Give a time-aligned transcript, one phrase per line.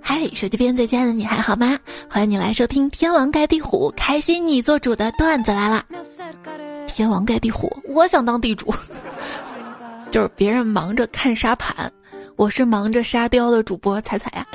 [0.00, 1.78] 嗨，手机边最亲爱的你还好吗？
[2.08, 5.84] 欢迎你来收听《天王盖地虎》，开心你做主的段子来了。
[6.86, 8.72] 天王盖地虎，我想当地主，
[10.10, 11.90] 就是别人忙着看沙盘，
[12.36, 14.46] 我是忙着沙雕的主播彩彩呀。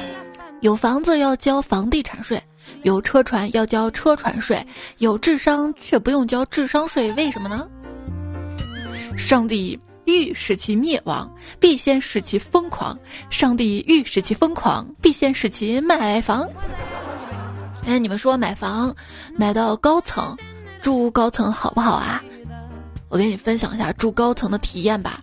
[0.61, 2.41] 有房子要交房地产税，
[2.83, 4.65] 有车船要交车船税，
[4.99, 7.67] 有智商却不用交智商税，为什么呢？
[9.17, 9.79] 上帝。
[10.12, 13.00] 欲使其灭亡，必先使其疯狂。
[13.30, 16.46] 上帝欲使其疯狂，必先使其买房。
[17.86, 18.93] 哎，你们说买房
[19.38, 20.38] 买到高层，
[20.82, 22.21] 住高层好不好啊？
[23.07, 25.21] 我给你分享一下住高层的体验吧。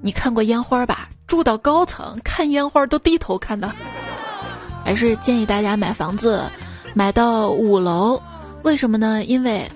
[0.00, 1.10] 你看过烟花吧？
[1.26, 3.70] 住到高层看烟花都低头看的。
[4.84, 6.42] 还是建议大家买房子
[6.94, 8.22] 买到五楼，
[8.62, 9.24] 为什么呢？
[9.24, 9.70] 因为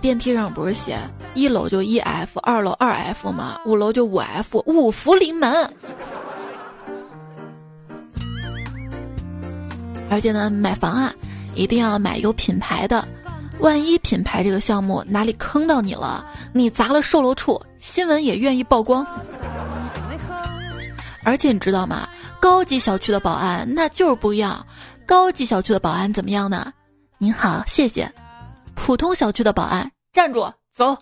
[0.00, 0.98] 电梯上不是写。
[1.34, 5.70] 一楼就一 F，二楼二 F 吗，五楼就五 F，五福临门。
[10.10, 11.12] 而且呢，买房啊，
[11.54, 13.06] 一定要买有品牌的，
[13.60, 19.06] 万一品牌这个项目哪里坑到你了，你砸了售楼处，新闻也愿意曝光。
[21.24, 22.08] 而且你知道吗？
[22.40, 24.64] 高级小区的保安那就是不一样，
[25.04, 26.72] 高级小区的保安怎么样呢？
[27.18, 28.10] 您好，谢谢。
[28.88, 30.96] 普通小区的保安，站住，走。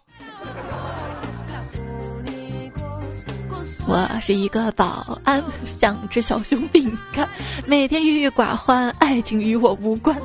[3.86, 7.28] 我是一个保安，像只小熊饼干，
[7.64, 10.20] 每天郁郁寡欢，爱情与我无关。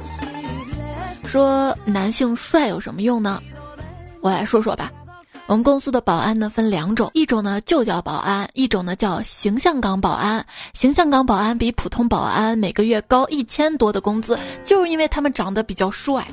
[1.23, 3.39] 说男性帅有什么用呢？
[4.21, 4.91] 我来说说吧。
[5.45, 10.43] 我们公司的保安呢分两种，一种呢就叫保安，一种呢叫形象岗保安。
[10.73, 16.25] 形象岗保安比普通保安每个月高一千多的工资，就是因为他们长得比较帅。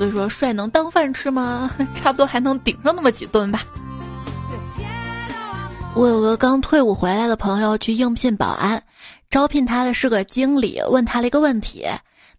[0.00, 1.70] 所以说，帅能当饭吃吗？
[1.94, 3.62] 差不多还能顶上那么几顿吧。
[5.94, 8.82] 我有个刚退伍回来的朋友去应聘保安，
[9.28, 11.84] 招聘他的是个经理，问他了一个问题：“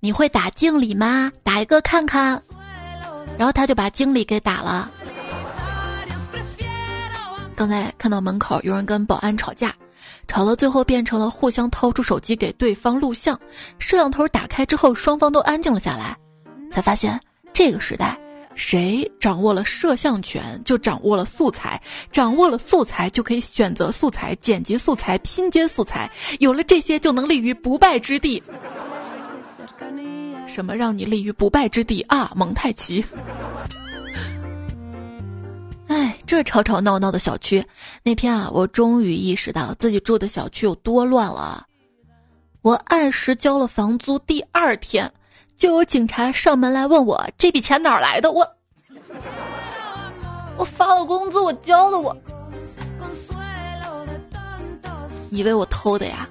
[0.02, 1.31] 你会打经理吗？
[1.44, 2.41] 打一个看看。”
[3.38, 4.90] 然后他就把经理给打了。
[7.56, 9.72] 刚才看到门口有人跟保安吵架，
[10.28, 13.40] 吵到最后变成了互相掏出手机给对方录像。
[13.78, 16.18] 摄像头打开之后，双方都安静了下来，
[16.72, 17.19] 才发现
[17.53, 18.17] 这个时代。
[18.53, 21.81] 谁掌握了摄像权，就掌握了素材；
[22.12, 26.11] 掌握了素材，就可以选择素材、剪辑素材、拼接素材。
[26.40, 28.44] 有了这些，就能立于不败之地。
[30.47, 32.34] 什么让你立于不败之地啊？
[32.35, 33.03] 蒙太奇。
[35.88, 37.63] 哎，这吵吵闹闹的小区，
[38.03, 41.66] 那天啊，我终于意识到自己住的小区有多乱了。
[42.61, 45.11] 我按时交了房租，第二天。
[45.61, 48.44] 就有警察上门来问我这笔钱哪儿来的，我
[50.57, 52.17] 我发了工资，我交的，我
[55.29, 56.27] 以为我偷的呀？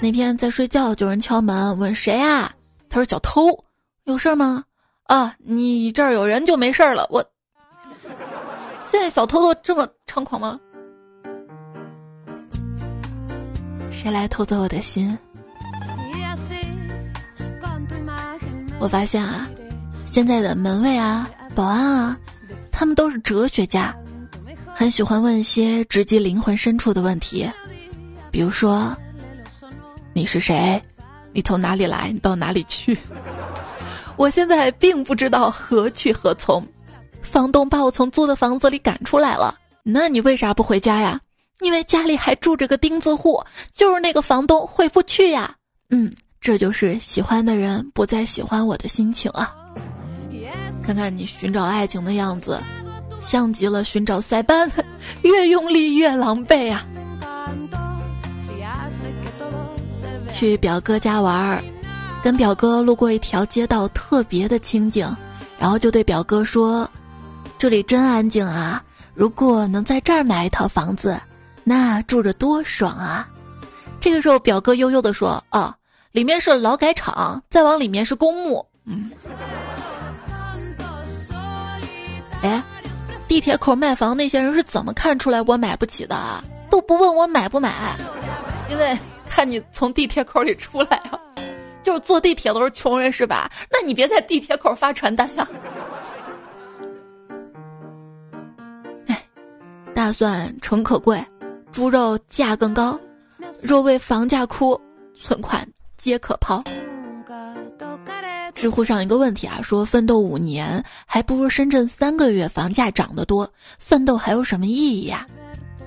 [0.00, 2.52] 那天在睡觉，有人敲门问谁啊？
[2.88, 3.56] 他说小偷，
[4.06, 4.64] 有事吗？
[5.04, 7.06] 啊，你这儿有人就没事了。
[7.10, 7.24] 我
[8.90, 10.58] 现在小偷都这么猖狂吗？
[13.92, 15.16] 谁来偷走我的心？
[18.82, 19.48] 我发现啊，
[20.10, 22.18] 现在的门卫啊、保安啊，
[22.72, 23.94] 他们都是哲学家，
[24.74, 27.48] 很喜欢问一些直击灵魂深处的问题，
[28.32, 28.92] 比如说
[30.12, 30.82] ：“你是谁？
[31.32, 32.10] 你从哪里来？
[32.12, 32.98] 你到哪里去？”
[34.18, 36.66] 我现在并不知道何去何从，
[37.22, 39.54] 房东把我从租的房子里赶出来了。
[39.84, 41.20] 那你为啥不回家呀？
[41.60, 43.40] 因为家里还住着个钉子户，
[43.72, 45.54] 就是那个房东回不去呀。
[45.90, 46.12] 嗯。
[46.42, 49.54] 这就是喜欢的人不再喜欢我的心情啊！
[50.84, 52.60] 看看你寻找爱情的样子，
[53.20, 54.68] 像极了寻找塞班，
[55.22, 56.84] 越用力越狼狈啊！
[60.34, 61.62] 去表哥家玩儿，
[62.24, 65.08] 跟表哥路过一条街道，特别的清静，
[65.60, 66.90] 然后就对表哥说
[67.56, 68.82] ：“这里真安静啊！
[69.14, 71.16] 如果能在这儿买一套房子，
[71.62, 73.28] 那住着多爽啊！”
[74.00, 75.72] 这个时候，表哥悠悠的说：“哦。”
[76.12, 78.64] 里面是劳改场，再往里面是公墓。
[78.84, 79.10] 嗯，
[82.42, 82.62] 哎，
[83.26, 86.16] 地铁口卖房那些人是怎么看出来我买不起的？
[86.68, 87.96] 都不问我买不买，
[88.70, 88.98] 因为
[89.28, 91.18] 看你从地铁口里出来啊，
[91.82, 93.50] 就是坐地铁都是穷人是吧？
[93.70, 95.46] 那你别在地铁口发传单呀。
[99.06, 99.24] 哎，
[99.94, 101.24] 大蒜诚可贵，
[101.70, 102.98] 猪肉价更高，
[103.62, 104.80] 若为房价哭，
[105.18, 105.66] 存款。
[106.02, 106.60] 皆可抛。
[108.56, 115.24] 知乎上一个问题啊，说奋斗五年还不如深圳三个月房价涨得多，奋斗还有什么意义呀？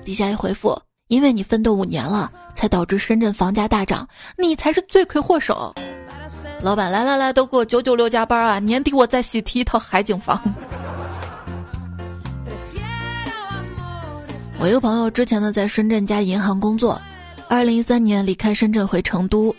[0.06, 4.08] 底下一回复，因为你奋斗五年了，才导致深圳房价大涨，
[4.38, 5.74] 你才是罪魁祸首。
[6.62, 8.58] 老板，来来来，都给我九九六加班啊！
[8.58, 10.40] 年底我再喜提一套海景房。
[14.58, 16.98] 我一个朋友之前呢在深圳家银行工作，
[17.48, 19.54] 二零一三年离开深圳回成都，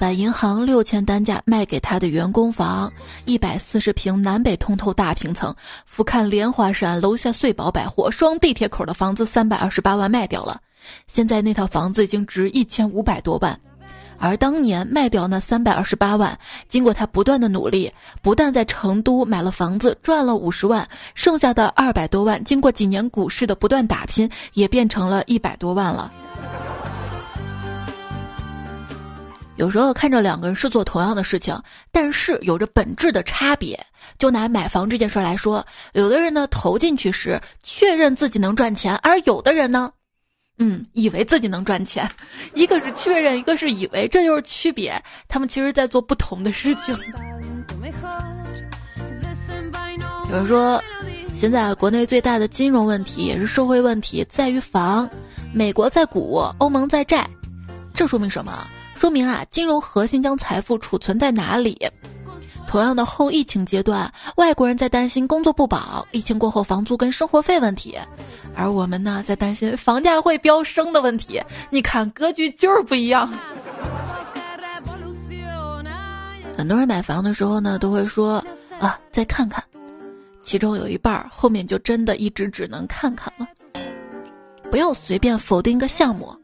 [0.00, 2.90] 把银行六千单价卖给他的员工房，
[3.26, 5.54] 一百四十平南北通透大平层，
[5.84, 10.58] 俯瞰莲花山，楼下穗宝百货，双地铁口的房子三百二十八万卖掉了，
[11.06, 13.60] 现在那套房子已经值一千五百多万。
[14.18, 17.92] 而当年卖掉那三百二十八万，经过他不断的努力，
[18.22, 26.10] 不但在成都买了房子赚了五十万，剩下的二百多万，经过几年股市的不断打拼，也变成了一百多万了。
[29.60, 31.54] 有时候看着两个人是做同样的事情，
[31.92, 33.78] 但是有着本质的差别。
[34.18, 35.62] 就拿买房这件事来说，
[35.92, 39.92] 有的人呢投进去时确认自己能赚钱，而有的人呢。
[40.56, 42.08] 嗯，以为自己能赚钱，
[42.54, 44.98] 一个是确认，一个是以为，这就是区别。
[45.28, 46.96] 他们其实在做不同的事情。
[50.30, 50.82] 有人说，
[51.38, 55.06] 现在国内最大的金融问题也是社会问题，在于房。
[55.52, 57.28] 美国在股，欧盟在债，
[57.92, 58.66] 这说明什么？
[59.00, 61.74] 说明啊，金融核心将财富储存在哪里？
[62.68, 67.96] 同样的后疫情阶段，外国人在担心工作不保，疫情过后房租跟生活费问题，
[68.54, 71.40] 而我们呢在担心房价会飙升的问题。
[71.70, 73.26] 你看格局就是不一样。
[76.54, 78.44] 很多人买房的时候呢都会说
[78.78, 79.64] 啊再看看，
[80.44, 83.48] 其中有一半儿后面就真的一直只能看看了。
[84.70, 86.36] 不要随便否定一个项目，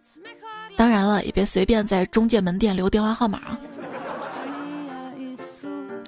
[0.77, 3.59] 当然了也别随便在中介门店留电话号码啊。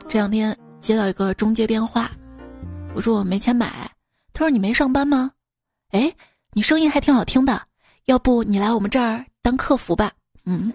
[0.09, 2.11] 这两天接到一个中介电话，
[2.95, 3.91] 我说我没钱买，
[4.33, 5.31] 他说你没上班吗？
[5.91, 6.13] 哎，
[6.53, 7.61] 你声音还挺好听的，
[8.07, 10.13] 要不你来我们这儿当客服吧？
[10.45, 10.73] 嗯。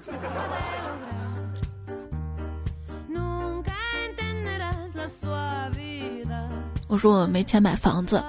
[6.88, 8.24] 我说我没钱买房子，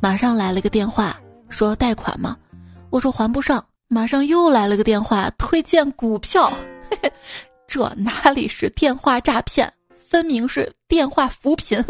[0.00, 1.16] 马上来了个电话
[1.48, 2.36] 说贷款吗？
[2.90, 6.50] 我说还不上，马上又来了个电话推荐股票，
[6.90, 7.12] 嘿 嘿
[7.68, 9.72] 这哪里是电话诈骗？
[9.96, 11.82] 分明是电话扶贫。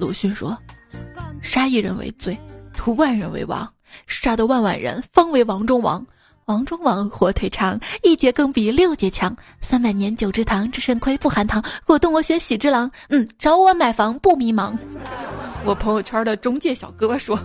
[0.00, 0.56] 鲁迅说
[1.40, 2.36] ：“杀一人为罪，
[2.72, 3.72] 屠万人为王。
[4.06, 6.04] 杀得万万人，方为王中王。
[6.46, 9.36] 王中王，火腿肠，一节更比六节强。
[9.60, 11.62] 三百年九芝堂，只肾亏不含糖。
[11.84, 12.90] 果冻我选喜之郎。
[13.08, 14.76] 嗯，找我买房不迷茫。”
[15.64, 17.38] 我朋友圈的中介小哥说：“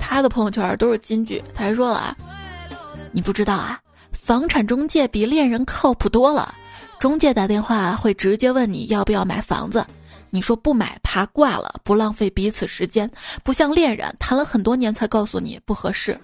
[0.00, 2.16] 他的朋友圈都是金句。”他还说了啊。
[3.12, 3.80] 你不知道啊，
[4.12, 6.54] 房产中介比恋人靠谱多了。
[6.98, 9.86] 中介打电话会直接问你要不要买房子，
[10.36, 13.10] 你说不买怕挂了，不浪费彼此时间，
[13.42, 16.20] 不像恋人谈了很多年才告诉你不合适。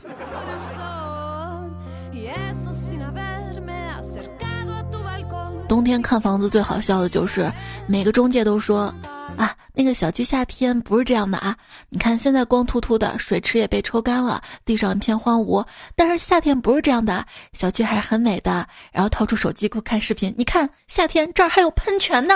[5.67, 7.51] 冬天看房子最好笑的就是
[7.89, 8.95] 每个中介都说。
[9.35, 11.57] 啊，那个小区夏天不是这样的啊！
[11.89, 15.67] 你看现在光秃秃的，水池也被抽干了，地上一片荒芜。
[15.97, 17.25] 但是夏天不是这样的，
[17.55, 18.69] 小区还是很美的。
[18.93, 22.35] 然后掏出手机给我看视频，你看夏天这儿还有喷泉呢，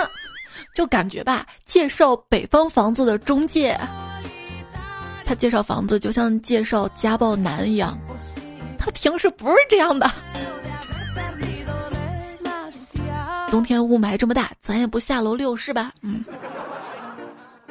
[0.73, 3.79] 就感觉吧，介绍北方房子的中介，
[5.25, 7.97] 他介绍房子就像介绍家暴男一样，
[8.77, 10.09] 他平时不是这样的。
[13.49, 15.91] 冬天雾霾这么大，咱也不下楼遛是吧？
[16.01, 16.23] 嗯。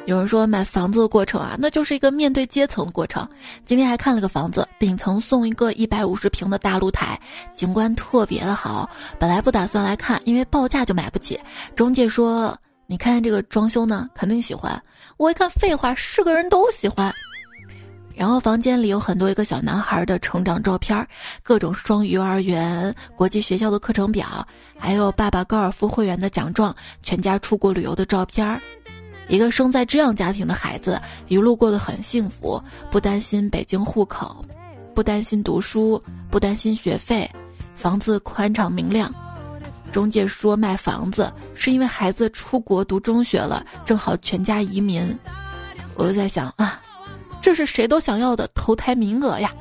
[0.05, 3.27] 有人说买房子的过程啊，那就是一个面对阶层的过程。
[3.65, 7.19] 今天还看了个房子，顶层送一个一百五十平的大露台，
[7.55, 8.89] 景观特别的好。
[9.19, 11.37] 本来不打算来看，因为报价就买不起。
[11.75, 14.81] 中介说：“你看看这个装修呢，肯定喜欢。”
[15.17, 17.13] 我一看，废话，是个人都喜欢。
[18.15, 21.07] 然后房间里有很多一个小男孩的成长照片，
[21.43, 28.59] 各种双语幼儿园、国际学校的课程表，还有爸爸高尔夫会员的奖状，全家出国旅游的照片。
[29.27, 34.43] 一个生在这样家庭的孩子，一路过得很幸福，不担心北京户口，
[34.95, 36.01] 不担心读书，
[36.31, 37.29] 不担心学费，
[37.75, 39.13] 房子宽敞明亮。
[39.91, 45.17] 中介说卖房子是因为孩子出国读中学了，正好全家移民。
[45.95, 46.79] 我就在想啊，
[47.41, 49.51] 这是谁都想要的投胎名额呀！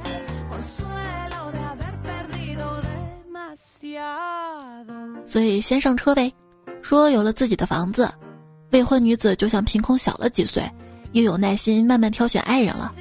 [5.26, 6.32] 所以先上车呗，
[6.82, 8.12] 说有了自己的房子。
[8.72, 10.62] 未婚女子就像凭空小了几岁，
[11.12, 12.92] 又有耐心慢慢挑选爱人了；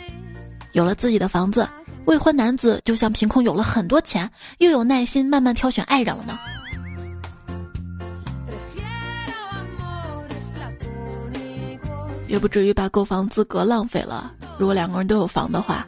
[0.73, 1.67] 有了自己的房子，
[2.05, 4.29] 未婚男子就像凭空有了很多钱，
[4.59, 6.37] 又有耐心慢慢挑选爱人了呢。
[12.27, 14.33] 也不至于把购房资格浪费了。
[14.57, 15.85] 如果两个人都有房的话，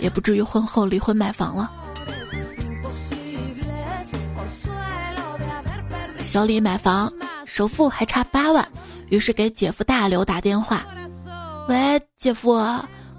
[0.00, 1.70] 也不至于婚后离婚买房了。
[6.26, 7.12] 小李买房，
[7.44, 8.66] 首付还差八万，
[9.10, 10.82] 于是给姐夫大刘打电话
[11.68, 12.58] ：“喂，姐夫，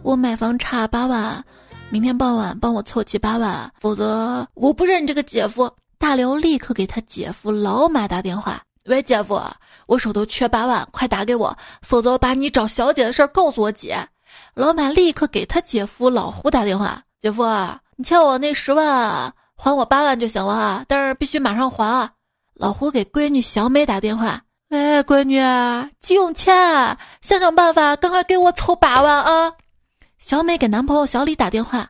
[0.01, 1.43] 我买房差八万，
[1.89, 9.41] 明天傍晚帮我凑齐八万，否则我不认这个姐夫。”大刘立刻给他姐夫老马打电话：“喂，姐夫，
[9.87, 13.97] 我手头缺八万，快打给我，否则我把你找小姐的事儿告诉我姐。”
[14.55, 17.43] 老马立刻给他姐夫老胡打电话：“姐夫，
[17.95, 22.11] 你欠我那十万，还我八万就行了啊，但是必须马上还啊。”
[22.55, 25.39] 老胡给闺女小美打电话：“哎，闺女，
[26.01, 26.53] 急用钱，
[27.21, 29.53] 想想办法，赶快给我凑八万啊！”
[30.19, 31.87] 小美给男朋友小李打电话：“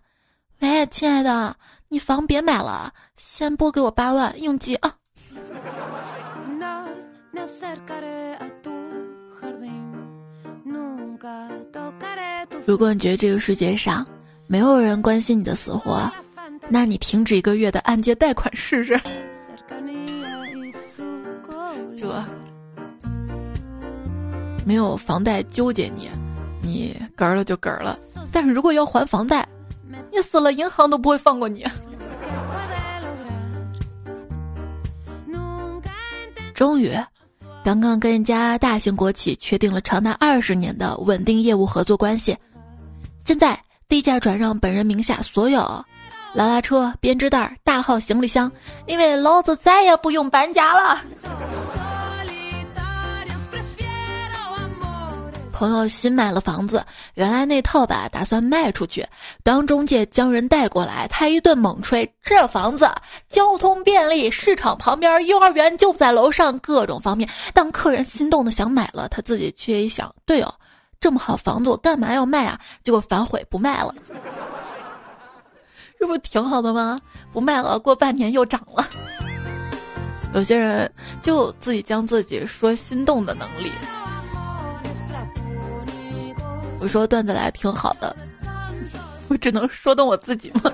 [0.59, 1.55] 喂，亲爱的，
[1.89, 4.93] 你房别买了，先拨给我八万，应急啊！”
[12.65, 14.05] 如果你觉得这个世界上
[14.47, 16.11] 没有人关心你的死活，
[16.69, 18.99] 那你停止一个月的按揭贷款试试。
[21.97, 22.23] 这
[24.65, 26.09] 没有房贷纠结你，
[26.61, 27.97] 你嗝儿了就嗝儿了。
[28.31, 29.47] 但是如果要还房贷，
[30.11, 31.65] 你死了银行都不会放过你。
[36.53, 36.97] 终于，
[37.63, 42.35] 刚刚跟一家大型国企确定了长达二十年的稳定业务合作关系，
[43.23, 45.59] 现在低价转让本人名下所有
[46.33, 48.51] 拉拉车、编织袋、大号行李箱，
[48.85, 51.01] 因为老子再也不用搬家了。
[55.63, 59.07] 朋友新买了房子，原来那套吧打算卖出去，
[59.45, 62.91] 当中介将人带过来，他一顿猛吹，这房子
[63.29, 67.29] 交通便利，市场旁边，幼儿园就在楼上，各种方面。
[67.53, 70.53] 当客人心动的想买了，他自己却一想，对哦，
[70.99, 72.59] 这么好房子，我干嘛要卖啊？
[72.83, 73.95] 结果反悔不卖了，
[75.97, 76.97] 这不挺好的吗？
[77.31, 78.85] 不卖了，过半年又涨了。
[80.33, 80.91] 有些人
[81.21, 83.71] 就自己将自己说心动的能力。
[86.83, 88.13] 我说段子来挺好的，
[89.29, 90.69] 我只能说动我自己吗？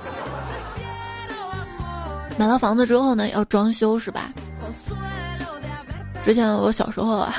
[2.36, 4.32] 买了房子之后呢，要装修是吧？
[6.26, 7.36] 之前我小时候啊，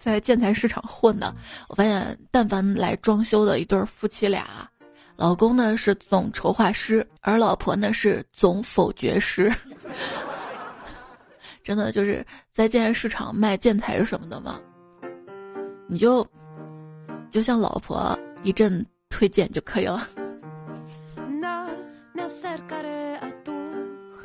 [0.00, 1.34] 在建材市场混的，
[1.68, 4.46] 我发现但凡来装修的一对夫妻俩，
[5.16, 9.52] 老公呢是总筹划师，而老婆呢是总否决师。
[11.64, 14.60] 真的就是在建材市场卖建材什么的嘛，
[15.88, 16.24] 你就。
[17.32, 20.06] 就像老婆一阵推荐就可以了。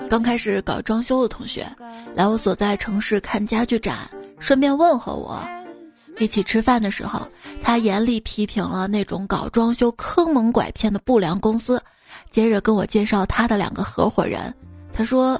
[0.10, 1.66] 刚开始搞装修的同学
[2.14, 3.98] 来我所在城市看家具展，
[4.40, 5.42] 顺便问候我。
[6.20, 7.28] 一起吃饭的时候，
[7.62, 11.82] 他严厉批评了那种搞装修坑蒙拐骗的不良公司，
[12.30, 14.54] 接着跟我介绍他的两个合伙人。
[14.94, 15.40] 他说：“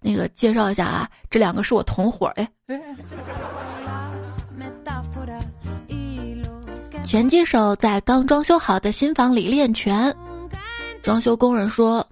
[0.00, 2.48] 那个介绍一下啊，这两个是我同伙。”哎。
[7.04, 10.14] 拳击手在刚装修好的新房里练拳，
[11.02, 12.06] 装修工人说：“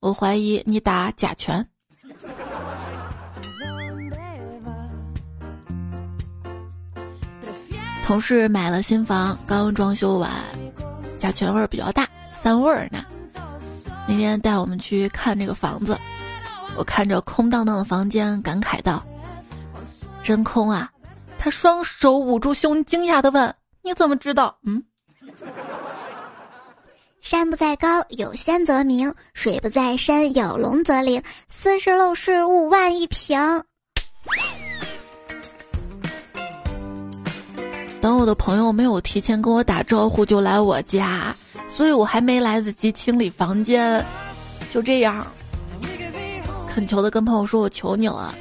[0.00, 1.66] 我怀疑你打假拳。”
[8.04, 10.30] 同事买了新房，刚装修完，
[11.18, 13.02] 甲醛味儿比较大，三味儿呢。
[14.06, 15.98] 那天带我们去看这个房子，
[16.76, 19.02] 我看着空荡荡的房间，感慨道
[20.22, 20.90] ：“真空啊！”
[21.38, 23.54] 他双手捂住胸，惊讶的问。
[23.82, 24.56] 你怎么知道？
[24.64, 24.82] 嗯，
[27.20, 31.22] 山不在高，有仙则名；水不在深，有龙则灵。
[31.48, 33.38] 斯是陋室，五万一平。
[38.00, 41.34] 等我的朋友没有提前跟我打招呼就来我家，
[41.68, 44.04] 所以我还没来得及清理房间，
[44.72, 45.24] 就这样，
[46.68, 48.34] 恳求的跟朋友说：“我求你了，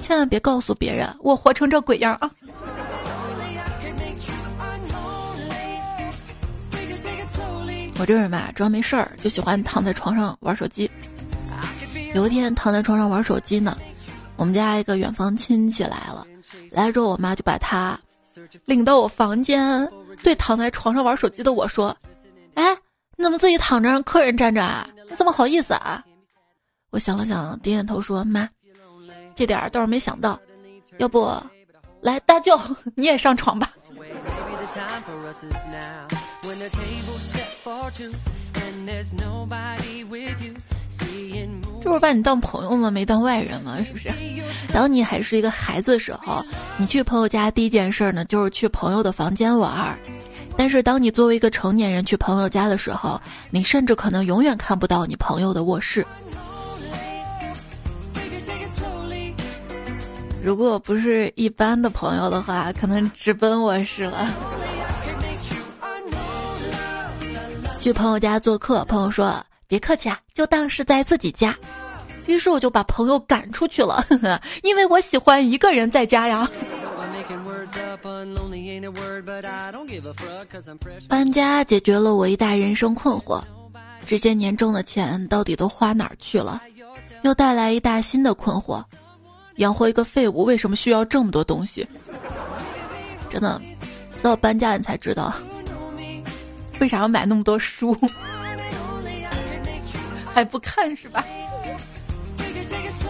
[0.00, 2.30] 千万别告诉别人我活成这鬼样啊！”
[8.02, 10.90] 我这人吧，只要没事儿就喜欢躺在床上玩手机。
[12.14, 13.78] 有一天躺在床上玩手机呢，
[14.34, 16.26] 我们家一个远房亲戚来了，
[16.72, 17.96] 来了之后我妈就把他
[18.64, 19.88] 领到我房间，
[20.20, 21.96] 对躺在床上玩手机的我说
[22.54, 22.76] ：“哎，
[23.16, 24.84] 你怎么自己躺着让客人站着啊？
[25.08, 26.04] 你怎么好意思啊？”
[26.90, 28.48] 我想了想，点点头说：“妈，
[29.36, 30.36] 这点儿倒是没想到，
[30.98, 31.32] 要不，
[32.00, 32.60] 来大舅
[32.96, 33.72] 你也上床吧。”
[41.80, 42.90] 这不是把你当朋友吗？
[42.90, 43.78] 没当外人吗？
[43.84, 44.10] 是不是？
[44.72, 46.44] 当你还是一个孩子的时候，
[46.76, 49.98] 你去朋友家第一件事呢，就是去朋友的房间玩儿。
[50.56, 56.04] 但是当你作为一个成年人去朋友家的时候，你甚至可能永远看不到你朋友的卧室。
[60.42, 64.28] 如果不是一般的朋友的话，可能直奔卧室了。
[67.82, 69.44] 去朋友家做客，朋友说。
[69.66, 71.56] 别客气啊，就当是在自己家。
[72.26, 74.04] 于是我就把朋友赶出去了，
[74.62, 76.48] 因为我喜欢一个人在家呀。
[81.08, 83.42] 搬家解决了我一大人生困惑，
[84.06, 86.62] 这些年挣的钱到底都花哪儿去了？
[87.22, 88.80] 又带来一大新的困惑：
[89.56, 91.84] 养活一个废物为什么需要这么多东西？
[93.28, 93.60] 真的，
[94.18, 95.34] 直到搬家你才知道，
[96.82, 97.96] 为啥要买那么多书？
[100.34, 101.24] 还不看是吧？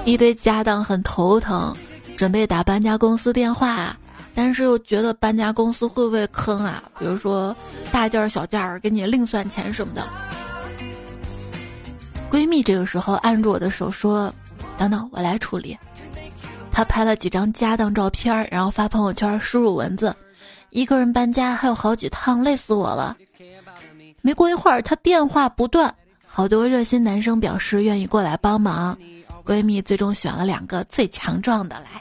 [0.05, 1.75] 一堆家当很头疼，
[2.14, 3.97] 准备打搬家公司电话，
[4.35, 6.83] 但是又觉得搬家公司会不会坑啊？
[6.99, 7.57] 比如说
[7.91, 10.07] 大件儿、小件儿，给你另算钱什么的。
[12.31, 14.31] 闺蜜这个时候按住我的手说
[14.76, 15.79] ：“等等，我来处理。”
[16.71, 20.14] 她拍了几张家当照片，然后发朋友圈，输入文字
[20.69, 23.17] ：“一个人搬家还有好几趟，累死我了。”
[24.23, 25.95] 没过一会儿，她电话不断。
[26.26, 28.97] 好多热心男生表示愿意过来帮忙，
[29.45, 32.00] 闺蜜最终选了两个最强壮的来。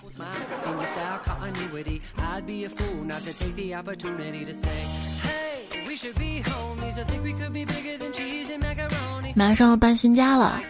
[9.35, 10.61] 马上要搬新家了，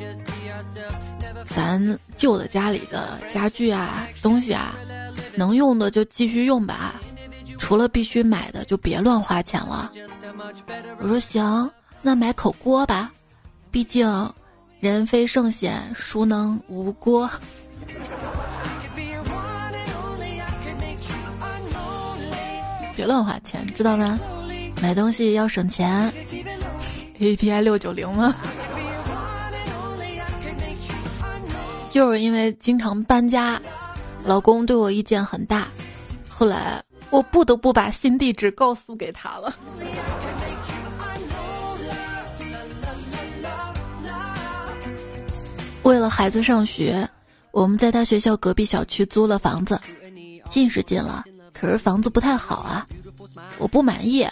[1.48, 4.74] 咱旧的家里的家具啊、东西啊，
[5.34, 6.94] 能用的就继续用吧，
[7.70, 9.92] 除了必须买的就别乱花钱了。”
[10.98, 11.70] 我说行。
[12.02, 13.12] 那买口锅吧，
[13.70, 14.28] 毕竟
[14.80, 17.30] 人非圣贤，孰能无锅？
[22.96, 24.18] 别乱花钱，知道吗？
[24.82, 26.12] 买东西要省钱。
[27.20, 28.34] A P I 六九零吗？
[31.90, 33.62] 就是因为经常搬家，
[34.24, 35.68] 老公对我意见很大，
[36.28, 39.54] 后来我不得不把新地址告诉给他了。
[45.82, 47.08] 为了孩子上学，
[47.50, 49.80] 我们在他学校隔壁小区租了房子，
[50.48, 52.86] 近是近了，可是房子不太好啊，
[53.58, 54.26] 我不满意。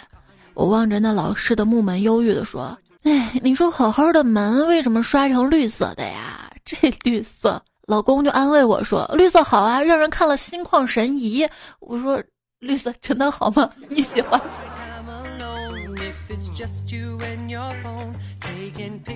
[0.53, 6.49] 我望着那老式的木门，忧郁的说：“哎，你说好好的门，为什么刷成绿色的呀？
[6.63, 11.47] 这绿色。”老公就安慰我说：“绿色好啊，让人看了心旷神怡。”
[11.81, 12.21] 我说
[12.59, 13.69] ：“绿色真的好吗？
[13.89, 14.39] 你喜欢？”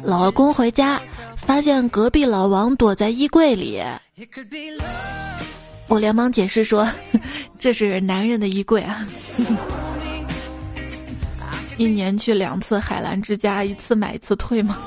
[0.03, 1.01] 老公回家，
[1.37, 3.81] 发现隔壁老王躲在衣柜里。
[5.87, 6.89] 我连忙解释说
[7.59, 9.05] ：“这是男人的衣柜啊。
[11.77, 14.77] ”一年去两次海澜之家，一次买一次退吗？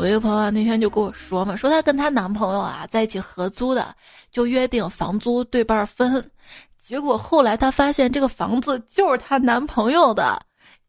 [0.00, 3.94] 我一个朋友那天就跟我说嘛，说她跟她男朋友啊在一起合租的，
[4.32, 6.30] 就约定房租对半分。
[6.78, 10.40] 结果后来她发现这个房子就是她男朋友的。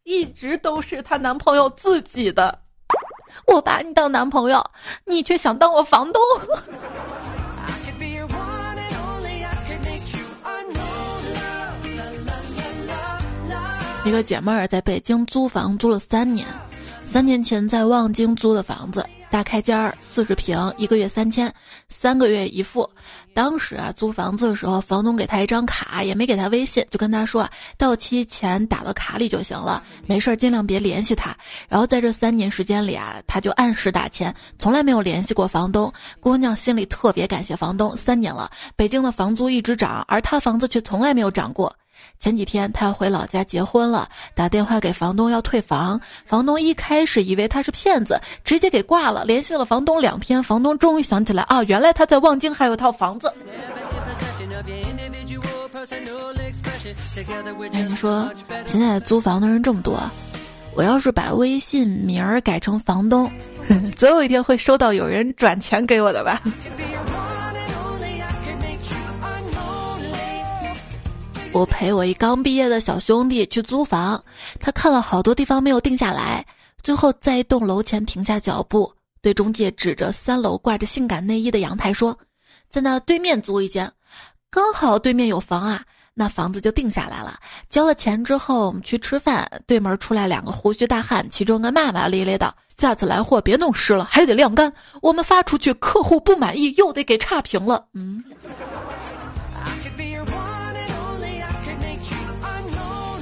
[0.04, 2.58] 一直都是她男朋友自己的，
[3.48, 4.64] 我把你当男朋友，
[5.06, 6.22] 你却想当我房东。
[14.06, 16.48] 一个姐妹儿在北京租房租了三年，
[17.12, 19.06] 三年前在望京租的房子。
[19.30, 21.54] 大开间儿，四十平，一个月三千，
[21.90, 22.90] 三个月一付。
[23.34, 31.36] 当时啊，租房子的时候，房东给他一张卡，也没给他微信，就跟他说啊，到期前打到卡里就行了，没事儿尽量别联系他。
[31.68, 35.92] 然后在这三年时间里啊，他就按时打钱，从来没有联系过房东。
[36.22, 41.76] 姑娘心里特别感谢房东，三年了，北京的房租一直涨，而他房子却从来没有涨过。
[42.20, 46.00] 前几天他要回老家结婚了，打电话给房东要退房。
[46.26, 49.26] 房东一开始以为他是骗子，直接给挂了。
[49.26, 53.34] 联系了房东两天，房东终于想起来啊，原来他在望京还有套房子。
[57.74, 58.32] 哎，你说
[58.66, 60.00] 现在租房的人这么多，
[60.76, 63.32] 我要是把微信名儿改成房东，
[63.98, 66.42] 总有一天会收到有人转钱给我的吧。
[71.54, 74.24] 我陪我一刚毕业的小兄弟去租房，
[74.60, 76.46] 他看了好多地方没有定下来，
[76.82, 82.18] 最后在一栋楼前停下脚步，对中介指着三楼挂着性感内衣的阳台说
[82.70, 83.92] ：“在那对面租一间。”
[84.50, 85.84] 刚好对面有房啊，
[86.14, 87.38] 那房子就定下来了。
[87.70, 94.72] 交了钱之后，我们去吃饭，对门出来两个胡须大汉，其中一个骂骂咧咧的：“下次来货别弄湿了，还得晾干。
[95.02, 98.24] 我们发出去，客户不满意，又得给差评了。”嗯。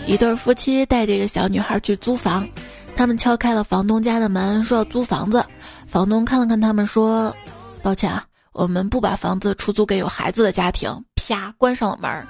[0.09, 2.49] 一对夫妻带着一个小女孩去租房，
[2.95, 5.45] 他们敲开了房东家的门，说要租房子。
[5.85, 7.31] 房东看了看他们，说
[7.83, 12.27] ：“抱歉啊，我们不把房子出租给有孩子的家庭。”啪，关上了门。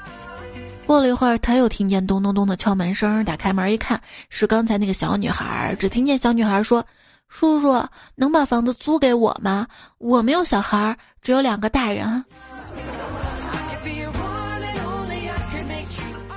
[0.85, 3.97] 过了一会儿，他又听见咚咚咚的敲门声，打开门一看，
[4.29, 5.73] 是刚才那个小女孩。
[5.79, 6.85] 只听见小女孩说
[7.29, 7.81] ：“叔叔，
[8.15, 9.65] 能把房子租给我吗？
[9.99, 12.25] 我没有小孩，只有两个大人。”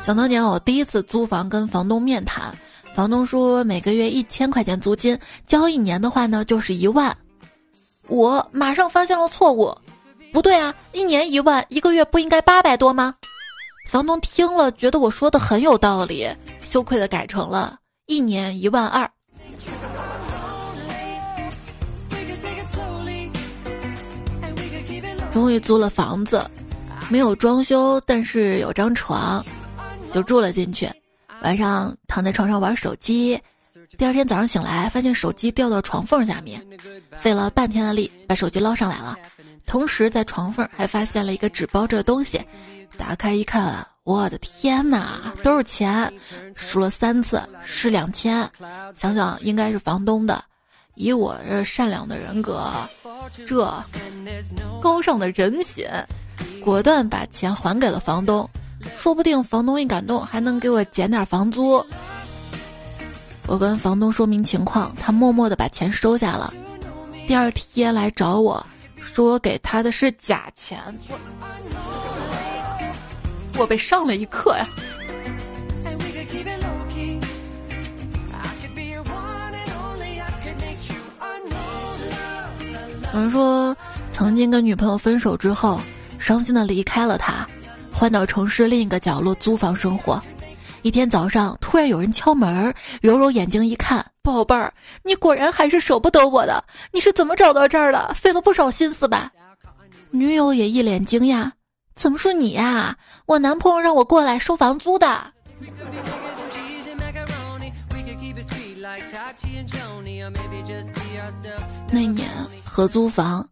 [0.05, 2.53] 想当年我第一次租房跟房东面谈，
[2.93, 7.17] 房东说每个月一千块钱租金，交一年的话呢就是一万。
[8.09, 9.73] 我马上发现了错误，
[10.33, 13.15] 不对啊，一年一万，一个月不应该八百多吗？
[13.89, 16.29] 房东听了觉得我说的很有道理，
[16.61, 19.09] 羞愧的改成了一年一万二。
[25.31, 26.45] 终于租了房子，
[27.09, 29.43] 没有装修，但是有张床。
[30.13, 30.89] 就住了进去，
[31.43, 33.41] 晚上躺在床上玩手机，
[33.97, 36.65] 第二天早上醒来，发现手机掉到床缝下面，
[37.17, 39.17] 费了半天的力把手机捞上来了，
[39.65, 42.39] 同时在床缝还发现了一个纸包着的东西，
[42.99, 46.13] 打开一看，我的天哪，都是钱，
[46.55, 48.49] 数了三次是两千，
[48.95, 50.45] 想想应该是房东的，
[50.95, 52.71] 以我这善良的人格，
[53.47, 53.83] 这
[54.83, 55.87] 高尚的人品，
[56.63, 58.47] 果断把钱还给了房东。
[58.97, 61.85] 说不定房东一感动，还能给我减点房租。
[63.47, 66.53] 我跟房东说明情况，他默默的把钱收下了。
[67.27, 68.65] 第二天来找我，
[69.01, 70.79] 说给他的是假钱。
[73.59, 74.67] 我被上了一课呀。
[83.15, 83.77] 有人说，
[84.11, 85.79] 曾经跟女朋友分手之后，
[86.19, 87.47] 伤心的离开了他。
[88.03, 90.21] 换到城市另一个角落租房生活，
[90.83, 98.13] 一天早上突然有人敲门，揉揉眼睛一看，宝贝儿，你果然还是舍不得我的，你是怎么找到这儿的？
[98.15, 99.31] 费了不少心思吧？
[100.11, 101.49] 女友也一脸惊讶，
[101.95, 102.97] 怎么是你呀？
[103.27, 105.33] 我男朋友让我过来收房租的。
[111.93, 112.29] 那年
[112.65, 113.47] 合租房，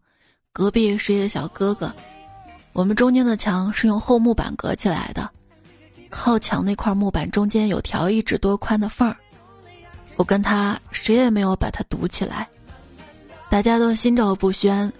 [0.51, 1.89] 隔壁是一个小哥哥。
[2.73, 5.29] 我们中间的墙是用厚木板隔起来的，
[6.09, 9.15] 靠墙那块木板中间有条一指多宽的缝儿，
[10.15, 12.47] 我跟他谁也没有把它堵起来，
[13.49, 14.91] 大家都心照不宣。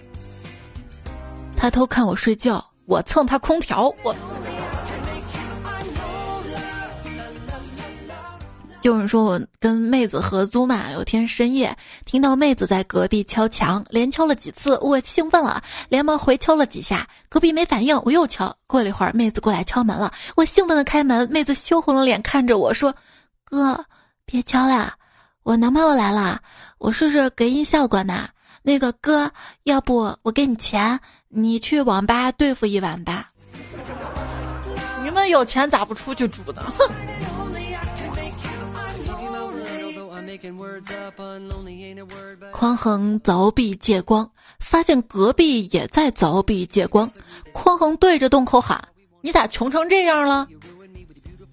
[1.56, 4.16] 他偷看我睡觉，我蹭他空调，我。
[8.82, 18.56] 有人说我跟妹子合租嘛，有天深夜听到妹子在隔壁敲墙，连敲了几次，我兴奋了，连忙回敲了几下，隔壁没反应，我又敲。
[18.66, 22.96] 过了一会儿，妹子过来敲门了，我兴奋的开门，妹子羞红了脸看着我说
[23.46, 23.86] ：“哥，
[24.26, 24.94] 别敲了，
[25.44, 26.42] 我男朋友来了，
[26.80, 28.30] 我试试隔音效果呢。
[28.64, 29.32] 那个哥，
[29.64, 33.28] 要不我给你钱，你去网吧对付一晚吧。
[35.06, 36.64] 你们有钱咋不出去住呢？
[36.76, 36.92] 哼。”
[42.52, 47.12] 匡衡凿壁借光，发现隔壁也在凿壁借光。
[47.54, 48.82] 匡衡对着洞口喊
[49.22, 50.48] ：“你咋穷成这样了？”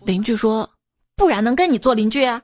[0.05, 0.69] 邻居说
[1.17, 2.41] ：“不然能跟你做邻居啊？”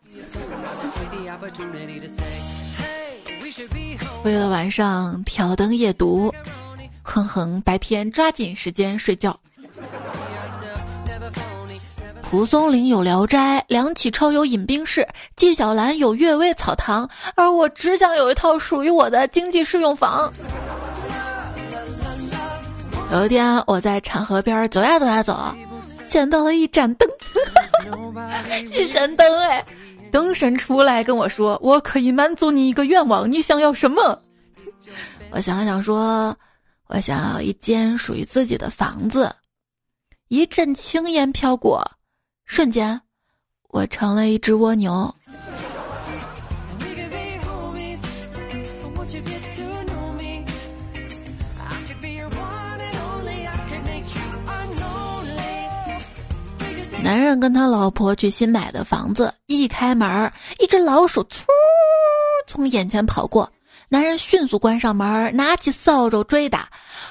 [4.25, 6.35] 为了晚上挑灯夜读，
[7.03, 9.38] 匡衡白天抓紧时间睡觉。
[12.35, 20.33] 蒲松龄有《聊斋》，梁启超有饮冰室，纪晓岚有阅微草堂，而我只想有一套属于我的经济适用房。
[23.12, 25.55] 有一天，我在产河边走呀走呀走，
[26.09, 27.09] 捡到了一盏灯，
[28.75, 29.64] 是神灯哎！
[30.11, 34.20] 灯神出来跟我说：“我可以满足你一个愿望，你想要什么？”
[35.31, 36.37] 我想了想说
[36.90, 39.33] ：“我想要一间属于自己的房子。”
[40.27, 41.81] 一阵青烟飘过。
[42.46, 43.00] 瞬间，
[43.70, 45.14] 我成了一只蜗牛。
[57.02, 61.44] 男人跟他老婆去新买的房子，一开门，一只老鼠“嗖”
[62.48, 63.52] 从眼前跑过，
[63.88, 66.68] 男人迅速关上门，拿起扫帚追打。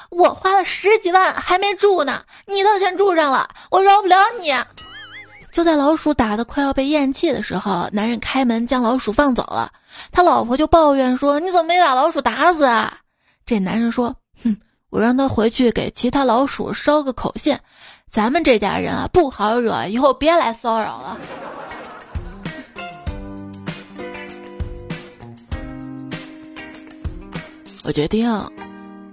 [0.09, 4.51] 我花了十几万还没住呢，你倒先住上了，我饶不了你。
[5.53, 9.71] 就在老鼠打的快要被咽气的时候，男人开门将老鼠放走了。
[10.11, 12.97] 他老婆就抱怨说：“你怎么没把老鼠打死啊？”
[13.45, 14.57] 这男人说：“哼，
[14.89, 17.55] 我让他回去给其他老鼠捎个口信，
[18.09, 21.17] 咱们这家人啊不好惹，以后别来骚扰了。”
[27.85, 28.27] 我决定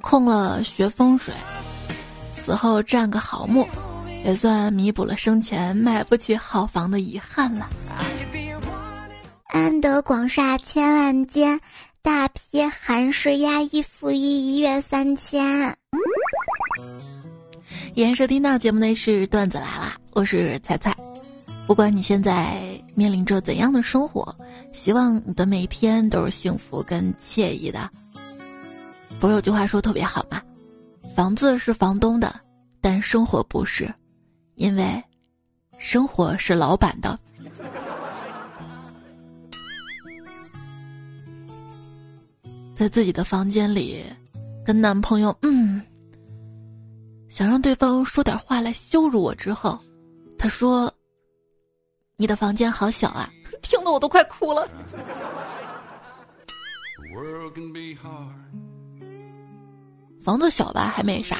[0.00, 1.35] 空了学风水，
[2.35, 3.68] 死后占个好墓，
[4.24, 7.68] 也算弥补了生前买不起好房的遗憾了。
[9.48, 11.61] 安得广厦千万间，
[12.02, 15.76] 大批寒士压一负一，一月三千。
[17.94, 20.96] 延收听到节目内是段子来啦，我是彩彩。
[21.66, 22.61] 不管你现在
[22.94, 24.35] 面临着怎样的生活，
[24.72, 27.90] 希望你的每一天都是幸福跟惬意的。
[29.18, 30.40] 不是有句话说特别好吗？
[31.16, 32.33] 房子是房东的，
[32.80, 33.92] 但生活不是，
[34.61, 35.03] 因为
[35.79, 37.18] 生活是老板的。
[42.77, 44.05] 在自己的房间里，
[44.62, 45.81] 跟男朋友嗯，
[47.31, 49.81] 想让对方说点话来羞辱我之后，
[50.38, 50.92] 他说
[52.18, 53.31] ：“你的房间好小啊！”
[53.62, 54.68] 听得我都快哭了。
[60.23, 61.38] 房子小吧还没啥，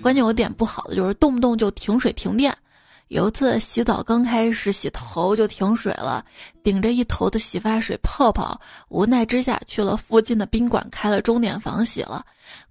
[0.00, 2.56] 关键有点不好的就是动不动就停水停电。
[3.08, 6.22] 有一次洗澡刚开始洗头就停水了，
[6.62, 12.22] 顶着一头的洗发水泡泡，无奈之下去了附近的宾馆开了钟点房洗了。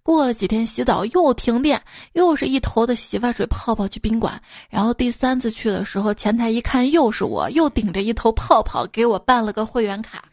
[0.04, 1.82] 过了几天洗澡又停电，
[2.14, 4.40] 又是一头的洗发水泡泡去宾馆。
[4.70, 10.24] 然后第三次去的时候，前台一看又是我，又顶着一头泡泡给我办了个会员卡。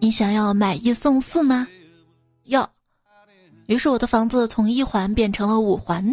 [0.00, 1.68] 你想要买一送四吗？
[2.44, 2.68] 要，
[3.66, 6.12] 于是我的房子从一环变成了五环。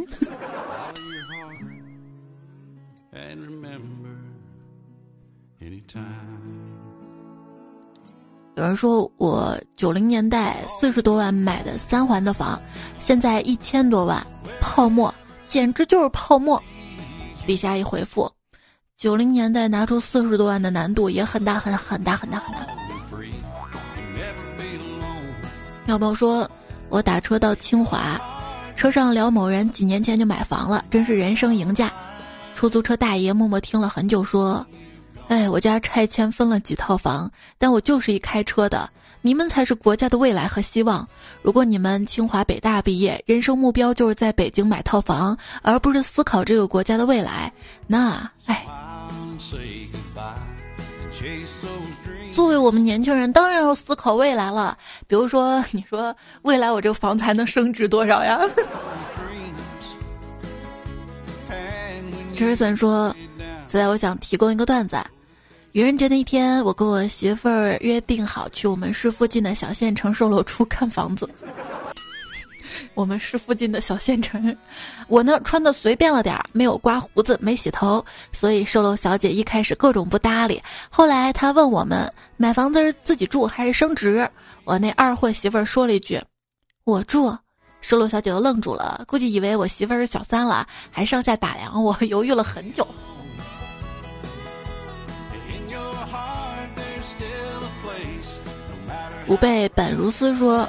[8.56, 12.62] 有人说我九零年代四十多万买的三环的房，
[13.00, 14.26] 现在一千多万，
[14.62, 15.14] 泡沫，
[15.48, 16.62] 简直就是泡沫。
[17.46, 18.32] 底下一回复，
[18.96, 22.68] 九零年代拿出四十多万的难度也很大很很大很大很大。
[25.88, 26.50] 要不说，
[26.94, 28.22] 我打车到清华，
[28.76, 31.92] 车上聊某人几年前就买房了，真是人生赢家。
[32.54, 34.64] 出租车大爷默默听了很久，说
[35.28, 38.88] ：“哎，我家拆迁分了几套房，但我就是一开车的。
[39.24, 41.08] 你们才是国家的未来和希望。
[41.42, 47.52] 如果你们清华北大毕业，人生目标就是在北京买套房，而不是思考这个国家的未来，
[47.88, 48.68] 那，哎。”
[52.34, 54.78] 作为我们年轻人，当然要思考未来了。
[55.08, 58.42] 比如说， 你说未来我这个房子还能升值多少呀？
[62.36, 63.16] 陈瑞森说
[63.70, 64.98] ：“在我想提供一个段子。
[65.74, 71.30] 愚人节那一天，我跟我媳妇儿约定好去我们市附近的小县城售楼处看房子。”
[72.94, 74.56] 我们市附近的小县城，
[75.08, 80.62] 我呢穿的随便了点儿，没有刮胡子，没洗头，所以售楼小姐一开始各种不搭理。
[80.90, 84.30] 后来她问我们买房子是自己住还是升值，
[84.64, 86.22] 我那二货媳妇儿说了一句
[86.86, 87.36] ：“我住。”
[87.82, 92.88] 售楼小姐都愣住了，估计以为我媳妇儿是小三了，还上下打量我，犹豫了很久。
[99.28, 100.68] 吾辈本如斯说。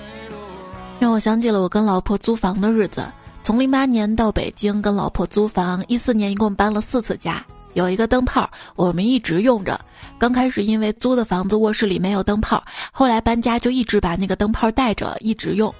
[1.05, 3.05] 让我想起了我跟老婆租房的日子。
[3.43, 7.45] 从零八年到北京跟老婆租房，一四年一共搬了四次家。
[7.75, 9.79] 有一个灯泡，我们一直用着。
[10.19, 15.71] 刚开始因为租的房子卧室里没有灯泡，后来搬家就一直把那个灯泡带着一直用。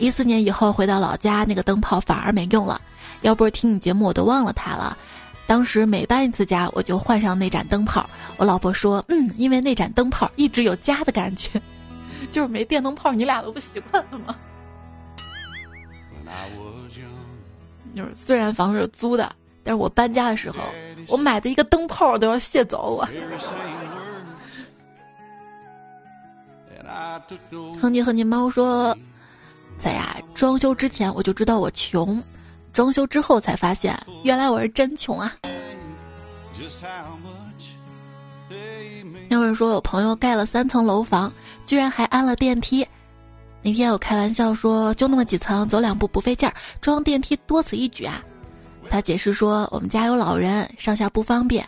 [0.00, 2.80] 一四年以后回到老家，那个灯泡反而没用了。
[3.20, 4.98] 要不是听你节目，我都忘了它了。
[5.46, 8.10] 当时每搬一次家，我就换上那盏灯泡。
[8.38, 11.62] 我老婆说：“嗯，因为那盏灯泡一直有家的感觉，
[12.32, 14.34] 就是没电灯泡，你俩都不习惯了吗？”
[16.24, 17.02] 那我就
[17.94, 19.30] 就是虽然房是租的，
[19.62, 20.58] 但是我搬家的时候，
[21.06, 23.06] 我买的一个灯泡都要卸走我。
[27.80, 28.96] 哼你哼你猫说，
[29.78, 32.22] 在呀装修之前我就知道我穷，
[32.72, 35.34] 装修之后才发现原来我是真穷啊。
[39.30, 41.32] 有人说有朋友盖了三层楼房，
[41.66, 42.86] 居然还安了电梯。
[43.64, 48.22] 那天我开玩笑说，就那么几层，走两步不费劲儿，装电梯多此一举啊。
[48.90, 51.66] 他解释说，我们家有老人，上下不方便。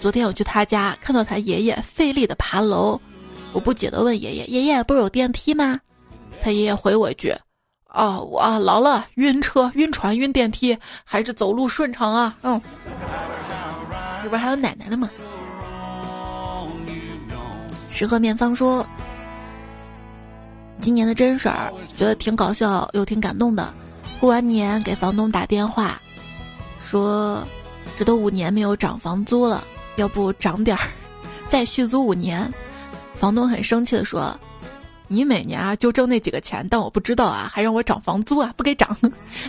[0.00, 3.00] 昨天我去他家，看到他爷爷费力的爬楼，
[3.52, 5.78] 我不解的问爷爷：“爷爷，不是有电梯吗？”
[6.42, 7.32] 他爷爷回我一句
[7.94, 12.60] ：“哦，我老了，晕车、晕船、晕电梯，还是走路顺畅啊。”嗯，
[14.24, 15.08] 这不是还有奶奶的吗？
[17.92, 18.84] 石河面方说
[20.80, 23.72] ：“今年的真事儿，觉得挺搞笑又挺感动的。
[24.20, 26.00] 过完年给房东打电话，
[26.82, 27.46] 说
[27.98, 29.62] 这都五年没有涨房租了，
[29.96, 30.88] 要不涨点儿，
[31.48, 32.52] 再续租五年。”
[33.16, 34.38] 房东很生气的说
[35.08, 38.96] ：“你每年啊就挣那几个钱，但我不知道啊，还让我涨房租啊，不给涨。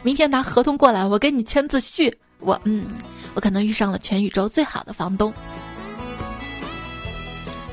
[0.01, 2.11] 明天拿合同过来，我给你签字续。
[2.39, 2.85] 我嗯，
[3.35, 5.31] 我可能遇上了全宇宙最好的房东。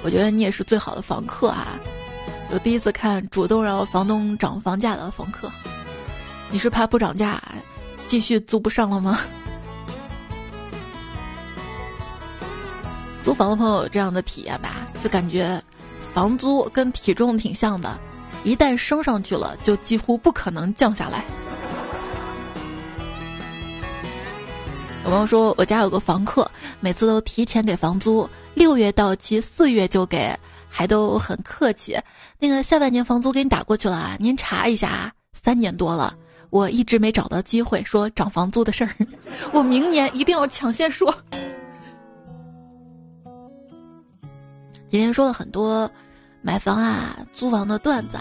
[0.03, 1.79] 我觉得你也是最好的房客啊！
[2.51, 5.51] 我第一次看主动让房东涨房价的房客，
[6.51, 7.43] 你是怕不涨价，
[8.07, 9.19] 继续租不上了吗？
[13.23, 14.87] 租房的朋友有这样的体验吧？
[15.03, 15.63] 就感觉。”
[16.17, 17.99] 房租跟体重挺像的，
[18.43, 21.23] 一旦升上去了，就几乎不可能降下来。
[25.05, 30.35] 有朋友说，我家有个房客，每次都提前给房租，六月到期，四月就给，
[30.77, 31.99] 还都很客气。
[32.39, 35.11] 那个下半年房租给你打过去了啊，您查一下啊。
[35.33, 36.15] 三年多了，
[36.51, 38.91] 我一直没找到机会说涨房租的事儿，
[39.55, 41.15] 我明年一定要抢先说。
[44.87, 45.91] 今天说了很多。
[46.43, 48.19] 买房啊，租房的段子，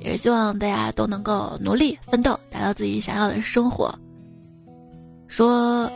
[0.00, 3.94] 也是希望大家都能够努力奋斗，达到自己想要的生活。
[5.28, 5.88] 说，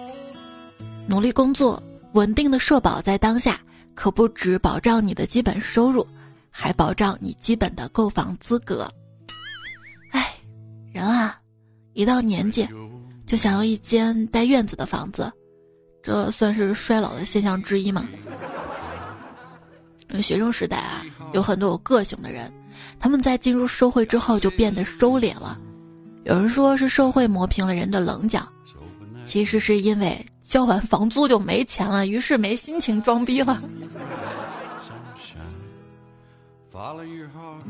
[1.09, 3.59] 努力工作，稳定的社保在当下，
[3.95, 6.07] 可不止保障你的基本收入，
[6.51, 8.89] 还保障你基本的购房资格。
[10.11, 10.35] 哎，
[10.93, 11.39] 人啊，
[11.93, 12.69] 一到年纪，
[13.27, 15.33] 就想要一间带院子的房子，
[16.03, 18.09] 这算是衰老的现象之一吗？
[20.23, 22.53] 学生时代啊，有很多有个性的人，
[23.01, 25.59] 他们在进入社会之后就变得收敛了。
[26.25, 28.49] 有人说是社会磨平了人的棱角，
[29.27, 33.61] 其实是因为交完房租就没钱了，于是没心情装逼了。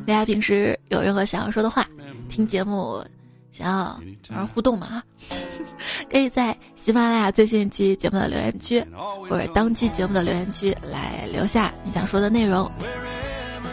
[0.07, 1.87] 大家平时有任何想要说的话，
[2.29, 3.03] 听节目。
[3.57, 5.01] 想要玩互动嘛？
[6.11, 8.85] 可以在喜马拉雅最新一期节目的留言区，
[9.31, 12.69] 或者当期节目的留言区来留下你想说的内容。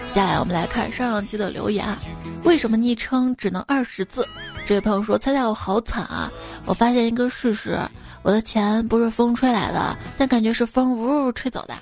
[0.06, 2.00] 接下来我们来看上上期的留言啊，
[2.44, 4.24] 为什么昵称只能二十字？
[4.68, 6.32] 这位朋友说：“猜猜我好惨啊！
[6.68, 7.82] 我发现一个事实，
[8.24, 11.76] 我的钱不是风吹来的，但感觉是风呜呜吹走的。”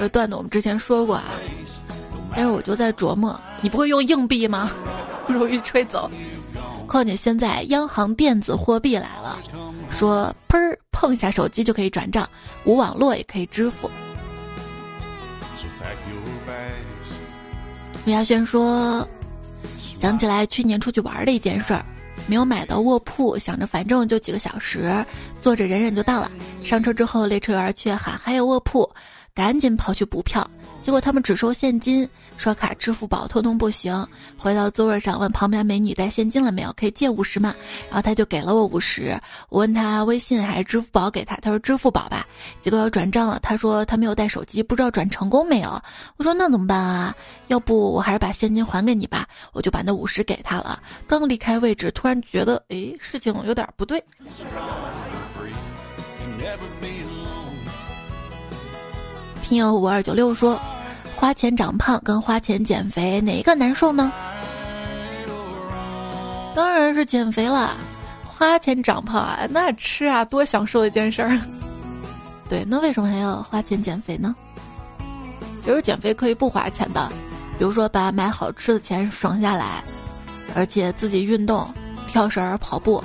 [0.00, 1.24] 这段子我们之前说过啊，
[2.34, 4.70] 但是我就在琢磨，你不会用硬币吗？
[5.26, 6.10] 不 容易吹走。
[6.86, 9.38] 况且现在央行电子货币来了，
[9.90, 10.56] 说砰
[10.90, 12.28] 碰一下手机就可以转账，
[12.64, 13.90] 无网络也可以支付。
[18.06, 19.06] 吴亚轩说，
[20.00, 21.84] 想起来去年出去玩的一件事儿，
[22.28, 25.04] 没有买到卧铺，想着反正就几个小时，
[25.40, 26.30] 坐着忍忍就到了。
[26.62, 28.88] 上车之后，列车员却喊还有卧铺，
[29.34, 30.48] 赶紧跑去补票。
[30.88, 34.08] 结果他们只收现金，刷卡、支付宝通通不行。
[34.38, 37.54] 回到座位上问旁边美女带现金了没有，可以借五十吗？
[37.90, 39.10] 然后他就给了我五十。
[39.50, 42.26] 我问他微信还是支付宝给他，他说支付宝吧。
[42.62, 45.78] 结果要转账了，他说他没有带手机，不知道转成功没有。
[46.16, 47.14] 我说那怎么办啊？
[47.48, 49.28] 要不我还是把现金还给你吧。
[49.52, 50.82] 我就把那五十给他了。
[51.06, 54.02] 刚离开位置，突然觉得哎，事情有点不对。
[59.42, 60.58] 听友五二九六说。
[61.20, 64.12] 花钱长胖跟花钱减肥哪一个难受呢？
[66.54, 67.76] 当然是减肥了。
[68.24, 71.36] 花钱长胖啊，那吃啊多享受一件事儿。
[72.48, 74.32] 对，那为什么还要花钱减肥呢？
[75.64, 77.10] 其实减肥可以不花钱的，
[77.58, 79.82] 比如说把买好吃的钱省下来，
[80.54, 81.68] 而且自己运动，
[82.06, 83.02] 跳绳、跑步。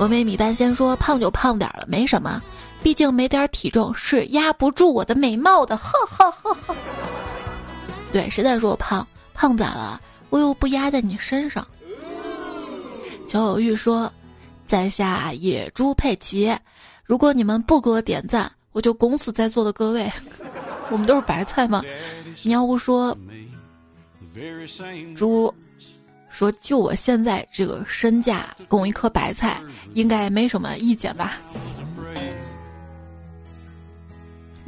[0.00, 2.42] 峨眉米半仙说：“胖就胖点了，没什么。”
[2.86, 6.76] 毕竟没点体重是压不住我的美貌的，哈哈哈哈。
[8.12, 9.04] 对，谁在说我胖？
[9.34, 10.00] 胖咋了？
[10.30, 11.66] 我又不压在你身上。
[13.26, 14.08] 小有玉说
[14.68, 16.56] ：“在下野猪佩奇，
[17.02, 20.08] 如果你们不给我点赞，我就拱死在座的各位。
[20.88, 21.82] 我们都是白菜吗？”
[22.44, 23.18] 喵呜说
[25.16, 25.52] ：“猪
[26.30, 29.60] 说，就我现在这个身价，拱一颗白菜
[29.94, 31.36] 应该没什么意见吧。”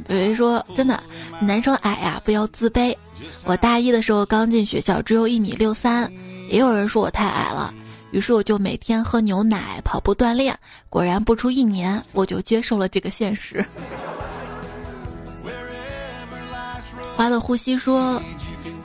[0.09, 1.01] 有人说：“真的，
[1.39, 2.95] 男生矮呀，不要自卑。
[3.45, 6.11] 我大一的时候刚进学校，只有一米六三，
[6.49, 7.71] 也有人说我太矮了。
[8.09, 10.57] 于是我就每天喝牛奶、跑步锻炼。
[10.89, 13.63] 果然不出一年，我就接受了这个现实。”
[17.15, 18.19] 花的呼吸说：“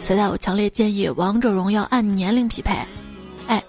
[0.05, 2.77] 现在我强烈建议王者荣耀按年龄匹配。”
[3.49, 3.65] 哎，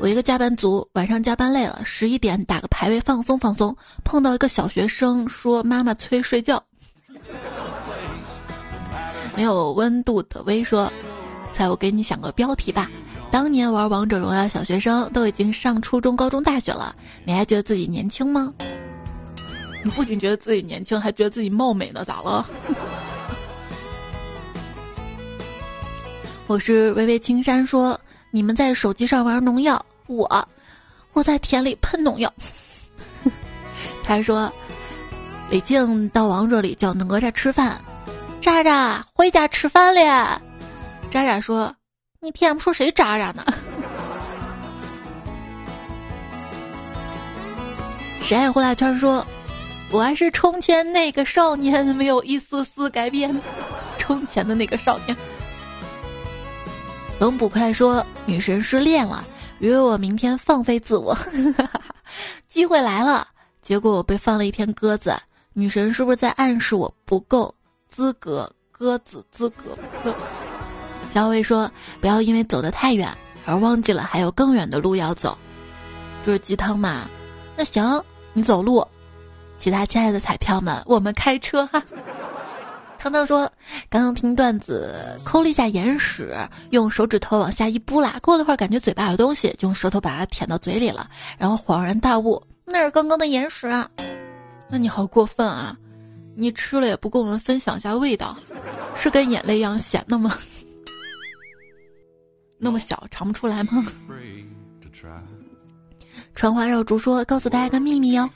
[0.00, 6.60] 我一个加班族，晚上加班累了，十一点打个排位放松放松，碰到一个小学生说：“妈妈催睡觉。”
[9.36, 10.90] 没有温度的微说
[11.52, 12.90] ：“猜我给你想个标题吧。”
[13.30, 16.94] 当年玩王者荣耀小学生都已经上初中、高中、大学了，
[17.24, 18.54] 你还觉得自己年轻吗？
[19.84, 22.04] 你不仅觉得自己年轻，还觉得自己貌美呢？
[22.04, 22.46] 咋了？
[26.46, 28.00] 我是微微青山说，
[28.30, 30.48] 你们在手机上玩农药，我
[31.12, 32.32] 我在田里喷农药。
[34.02, 34.50] 他说，
[35.48, 37.80] 李靖到王者里叫哪吒吃饭，
[38.40, 40.42] 渣渣回家吃饭了。
[41.10, 41.72] 渣渣说。
[42.18, 43.44] 你听不说谁渣渣呢？
[48.20, 49.24] 谁爱呼啦圈说
[49.92, 53.40] ：“我还是从前那个少年，没有一丝丝改变。
[53.98, 55.16] ”从前的那个少年。
[57.20, 59.24] 龙捕快说：“女神失恋了，
[59.60, 61.16] 约我明天放飞自我。
[62.48, 63.28] ”机会来了，
[63.62, 65.14] 结果我被放了一天鸽子。
[65.58, 67.52] 女神是不是在暗示我不够
[67.88, 68.52] 资格？
[68.70, 70.14] 鸽子资格不够。
[71.08, 73.08] 小薇说：“不要因为走得太远
[73.46, 75.36] 而忘记了还有更远的路要走。”
[76.26, 77.08] 就是鸡汤嘛？
[77.56, 78.04] 那行，
[78.34, 78.86] 你走路，
[79.56, 81.82] 其他亲爱的彩票们，我们开车哈。
[82.98, 83.50] 糖糖说
[83.88, 86.36] ：“刚刚听段子，抠了一下眼屎，
[86.68, 93.88] 用手指头往下一拨拉，过了会儿感觉嘴巴有东西，就用舌头把它舔到嘴里了，然后恍然大悟，那是刚刚的眼屎啊！
[94.68, 95.76] 那你好过分啊！
[96.34, 98.36] 你吃了也不跟我们分享一下味道，
[98.96, 100.36] 是跟眼泪一样咸的吗？”
[102.58, 103.86] 那么小尝不出来吗？
[106.34, 108.28] 传花绕竹说：“告诉大家个秘密哦，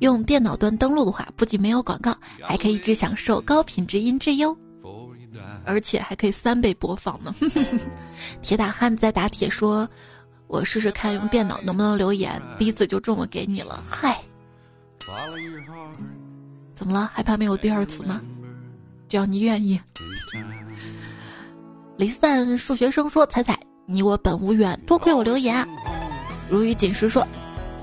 [0.00, 4.56] 用电脑端登录的话，不仅没有广告，还可以一直享受高品质音质哟，
[5.64, 7.34] 而且还可以三倍播放呢。
[8.42, 9.88] ”铁打汉在打铁说
[10.46, 14.20] ：“我试试看用电脑能不能留言，第一次就这么给你了。”嗨，
[16.74, 17.10] 怎么了？
[17.12, 18.20] 害怕没有第二次吗？
[19.08, 19.80] 只要你愿意。
[21.96, 25.68] 离散数学生说：“彩彩，你我本无缘，多亏我留言。”
[26.48, 27.26] 如雨锦时说：“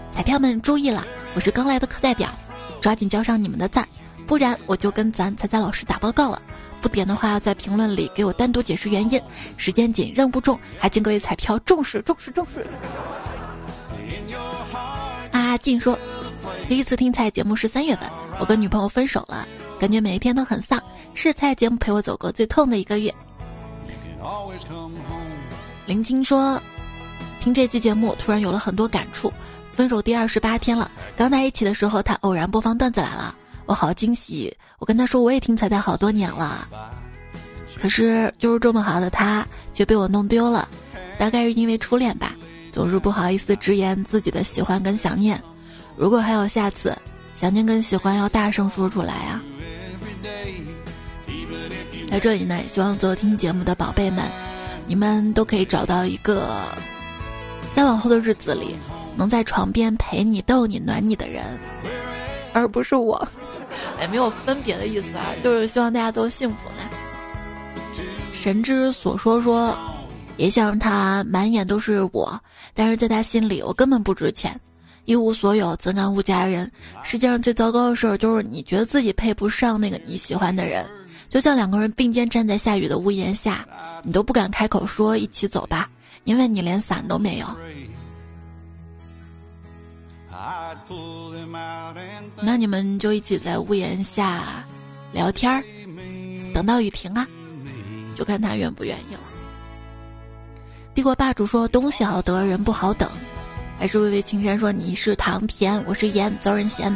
[0.09, 1.05] 彩票们注意了，
[1.36, 2.30] 我是刚来的课代表，
[2.82, 3.88] 抓紧交上你们的赞，
[4.25, 6.41] 不然我就跟咱彩彩老师打报告了。
[6.82, 9.21] 不点的话，在评论里给我单独解释原因。
[9.57, 12.65] 时间紧，任务重，还请各位彩票重视重视重视。”
[15.34, 15.97] 阿静说
[16.68, 18.09] ：“第一次听彩节目是三月份，
[18.39, 19.47] 我跟女朋友分手了，
[19.80, 20.82] 感觉每一天都很丧，
[21.13, 23.13] 是菜节目陪我走过最痛的一个月。”
[25.88, 26.61] 林青说
[27.39, 29.32] ：“听这期节目，突然有了很多感触。
[29.72, 33.34] 分手第二十八天了，刚在一起的时候，他偶然播放段子来了，
[33.65, 34.53] 我好惊喜。
[34.80, 36.68] 我跟他说我也听彩彩好多年了，
[37.82, 40.68] 可是就是这么好的他却被我弄丢了，
[41.18, 42.36] 大概是因为初恋吧，
[42.74, 45.41] 总是不好意思直言自己的喜欢跟想念。
[45.98, 46.95] 如果还有下次，
[47.36, 49.41] 想念跟喜欢要大声说出来啊！
[52.08, 54.24] 在这里呢，也希望所有听节目的宝贝们。”
[54.89, 56.62] 你们都可以找到一个，
[57.74, 58.74] 在往后的日子里，
[59.18, 61.43] 能在床边陪你、逗你、暖你的人，
[62.54, 63.28] 而不是我。
[64.00, 66.89] 也 没有分别的意思啊，就是希望大家都幸福呢。
[68.32, 69.78] 神之所说说，
[70.38, 72.41] 也想他满眼都是我，
[72.74, 74.58] 但是在他心里，我根本不值钱，
[75.08, 76.70] 一无所有，怎敢误佳人？
[77.01, 80.86] 世界上最糟糕的事儿，就是你觉得自己配不上那个你喜欢的人。
[81.30, 83.66] 就像两个人并肩站在下雨的屋檐下，
[84.03, 85.89] 你都不敢开口说一起走吧，
[86.26, 87.47] 因为你连伞都没有。
[92.41, 94.66] 那你们就一起在屋檐下
[95.14, 95.64] 聊天儿，
[96.53, 97.26] 等到雨停啊，
[98.14, 99.22] 就看他愿不愿意了。
[100.93, 103.10] 帝国霸主说：“东西好得，人不好等。”
[103.80, 106.91] 还是微微青山说：“你是糖甜，我是盐，遭人嫌。”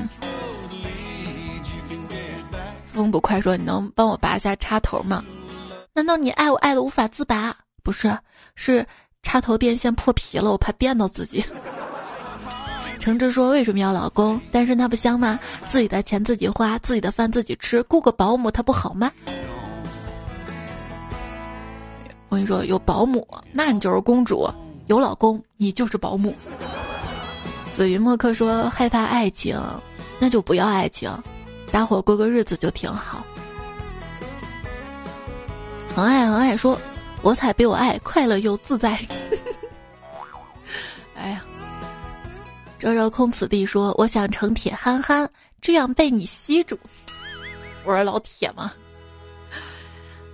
[2.92, 5.24] 风不快说：“你能帮我拔下插头吗？
[5.94, 7.56] 难道你爱我爱的无法自拔？
[7.84, 8.18] 不是，
[8.56, 8.86] 是
[9.22, 11.46] 插头电线破皮了，我怕电到自己。”
[13.00, 14.42] 橙汁说：“为什么要老公？
[14.52, 15.40] 单身他不香吗？
[15.68, 19.12] 自己的钱自己花，自己的饭自己吃，雇个保姆他不好吗？”
[22.30, 24.50] 我跟你说，有保姆那你就是公主；
[24.92, 26.36] 有老公你就是保姆。
[27.72, 29.58] 紫云墨客说：“害怕爱情，
[30.20, 31.10] 那就不要爱情。”
[31.72, 33.26] 大伙过个日子就挺好。
[35.96, 36.78] 很爱很爱说，
[37.22, 39.00] 我才比我爱快乐又自在。
[41.16, 41.46] 哎呀，
[42.78, 45.26] 周周空此地说，我想成铁憨憨，
[45.62, 46.78] 这样被你吸住。
[47.86, 48.74] 我是老铁吗？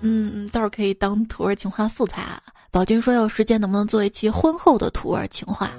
[0.01, 2.41] 嗯，倒是可以当土味情话素材啊。
[2.78, 5.71] 宝君说有时间能不能做一期婚后的土味情话？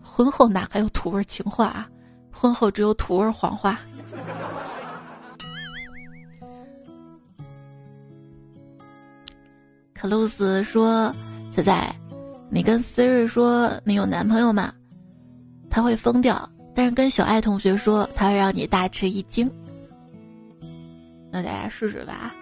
[0.00, 1.88] 婚后哪还有土味情话啊？
[2.30, 3.76] 婚后只有土味谎话。
[9.92, 11.12] 克鲁斯说
[11.50, 11.96] ：“仔仔，
[12.50, 14.72] 你跟 Siri 说你有男朋友吗？
[15.68, 16.48] 他会疯掉。
[16.72, 19.50] 但是跟小爱同学说，他会让你大吃一惊。
[21.32, 22.32] 那大家试试吧。”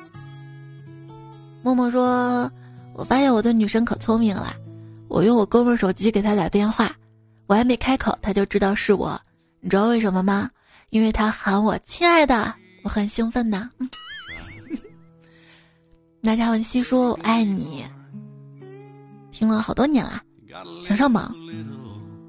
[1.65, 2.53] 默默说
[2.99, 4.57] ：“我发现我的女生可聪明了，
[5.07, 6.91] 我用我哥们手机给她打电话，
[7.47, 9.19] 我还没开口，她就知道是我。
[9.61, 10.51] 你知道为什么吗？
[10.91, 13.71] 因为她喊我亲爱的，我很兴奋的。
[16.21, 17.87] ”那查文熙说：“我爱你。”
[19.31, 20.21] 听了好多年了，
[20.83, 21.33] 想上榜，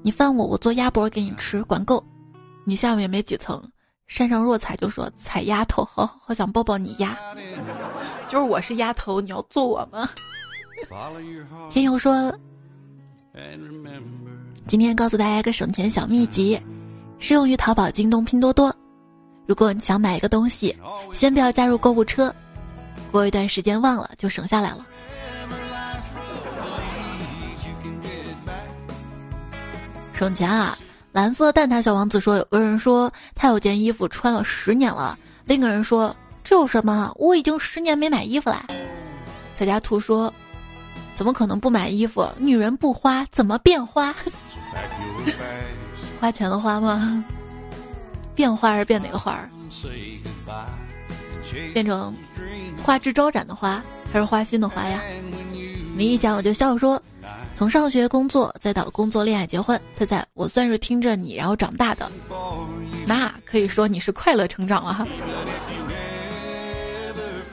[0.02, 2.00] 你翻我，我做鸭脖给你吃，管够。
[2.64, 3.60] 你下面没几层，
[4.06, 7.18] 山上若彩就说：“踩丫头，好好想抱抱你丫。
[8.30, 10.08] ”就是我是丫头，你要做我吗？
[11.70, 12.32] 天佑说
[14.66, 16.60] ：“今天告诉大家一个省钱小秘籍，
[17.18, 18.74] 适用于淘宝、京东、拼多多。
[19.46, 20.76] 如果你想买一个东西，
[21.12, 22.34] 先不要加入购物车。”
[23.10, 24.86] 过一段时间忘了就省下来了。
[30.12, 30.78] 省钱啊！
[31.12, 36.14] 蓝色蛋挞小王子说：“有个人说他有件衣服穿了十年了，另一个人说
[36.44, 37.12] 这有什么？
[37.16, 38.66] 我已经十年没买衣服了。”
[39.54, 40.32] 在家图说
[41.20, 42.26] ：“怎么可能不买衣服？
[42.38, 44.14] 女人不花怎么变花？
[46.18, 47.22] 花钱的花吗？
[48.34, 49.50] 变花是变哪个花儿？
[51.74, 52.16] 变成？”
[52.82, 55.02] 花枝招展的花，还是花心的花呀？
[55.94, 56.98] 你一讲我就笑说，
[57.54, 62.10] 从上学、工作，再到工作、恋爱、结婚，猜猜我算是听着你然后长大的，
[63.04, 65.06] 那可以说你是快乐成长了哈。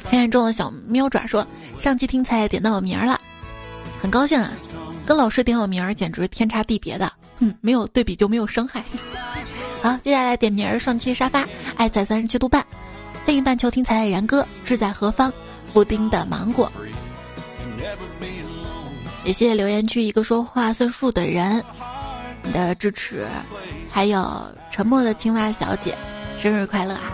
[0.10, 1.46] 黑暗中的小喵爪说，
[1.78, 3.20] 上期听才点到我名儿了，
[4.00, 4.52] 很高兴啊，
[5.06, 8.84] 跟老师点我名儿简直天差地别的，哼，没有对比就没有伤害。
[9.82, 12.66] 好，接下来点名儿，上期沙发，爱在三十七度半。
[13.26, 15.32] 另一半求听才然哥志在何方？
[15.74, 16.72] 布丁的芒果，
[19.26, 21.64] 也谢谢留言区一个说话算数的人，
[22.42, 23.28] 你的支持，
[23.92, 24.42] 还有
[24.72, 25.96] 沉默的青蛙小姐，
[26.40, 27.12] 生日快乐啊！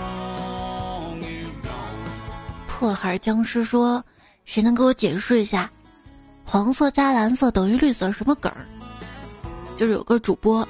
[2.68, 4.02] 破孩僵尸说，
[4.46, 5.70] 谁能给我解释一下，
[6.46, 8.66] 黄色加蓝色等于绿色什么梗儿？
[9.76, 10.68] 就是有个主播，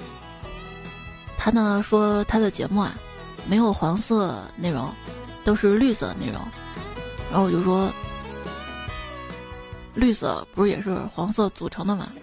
[1.37, 2.95] 他呢说他的节目啊，
[3.47, 4.89] 没有黄色内容。
[5.45, 6.39] 都是绿色的内容，
[7.29, 7.91] 然后我就说，
[9.93, 12.13] 绿色不是也是黄色组成的吗？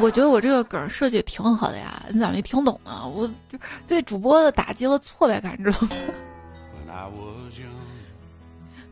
[0.00, 3.06] 我觉得我这个梗设计挺好的呀，你咋没听懂呢？
[3.06, 3.56] 我就
[3.86, 5.88] 对主播的打击和挫败感，知道吗？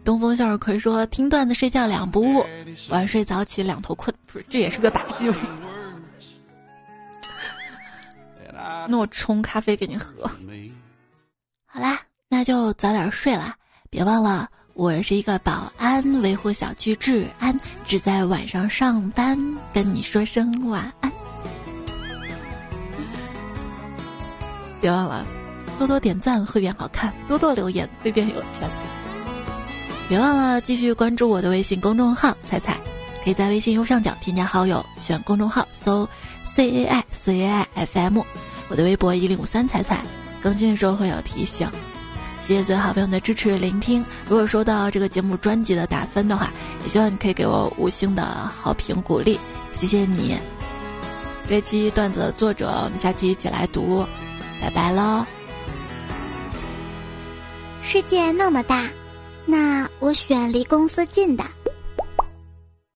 [0.09, 2.43] 东风向日葵说：“听段子睡觉两不误，
[2.89, 5.37] 晚睡早起两头困。”不是，这也是个打击吗？
[8.89, 10.27] 那我冲咖啡给你喝。
[11.69, 12.01] 好啦。
[12.31, 13.55] 那就早点睡啦，
[13.91, 17.55] 别忘了我是一个保安，维护小区治安，
[17.87, 19.39] 只在晚上上班，
[19.75, 21.13] 跟你说声晚安。
[24.81, 25.27] 别忘了
[25.79, 28.71] 多多点赞会变好看，多多留言会变有钱。
[30.09, 32.79] 别忘了继续关注我的微信公众号“彩彩”，
[33.23, 36.09] 可以在微信右上角添加好友，选公众号搜
[36.55, 38.25] “c a i c a i f m”，
[38.69, 40.03] 我的微博一零五三彩彩，
[40.41, 41.69] 更新的时候会有提醒。
[42.43, 44.03] 谢谢所有好朋友的支持聆听。
[44.27, 46.51] 如果收到这个节目专辑的打分的话，
[46.83, 48.25] 也希望你可以给我五星的
[48.59, 49.39] 好评鼓励。
[49.75, 50.39] 谢谢你。
[51.47, 54.07] 这期段子的作者，我们下期一起来读。
[54.59, 55.27] 拜拜喽。
[57.83, 58.89] 世界那么大，
[59.51, 61.43] 那我选离公司近的。